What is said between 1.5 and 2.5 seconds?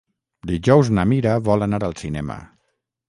anar al cinema.